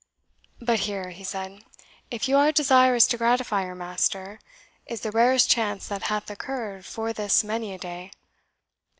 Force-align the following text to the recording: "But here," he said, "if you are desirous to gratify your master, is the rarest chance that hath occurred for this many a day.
"But 0.59 0.79
here," 0.89 1.11
he 1.11 1.23
said, 1.23 1.63
"if 2.09 2.27
you 2.27 2.35
are 2.35 2.51
desirous 2.51 3.05
to 3.05 3.19
gratify 3.19 3.65
your 3.65 3.75
master, 3.75 4.39
is 4.87 5.01
the 5.01 5.11
rarest 5.11 5.47
chance 5.51 5.87
that 5.89 6.05
hath 6.09 6.27
occurred 6.31 6.87
for 6.87 7.13
this 7.13 7.43
many 7.43 7.71
a 7.71 7.77
day. 7.77 8.11